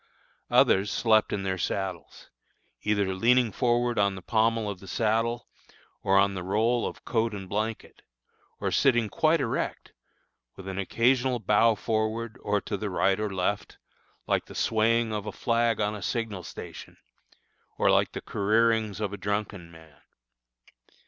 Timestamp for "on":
3.99-4.15, 6.17-6.33, 15.79-15.93